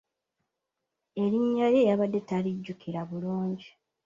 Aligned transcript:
Erinnya 1.23 1.67
lye 1.73 1.81
yabadde 1.89 2.19
talijjukira 2.29 3.01
bulungi. 3.09 3.67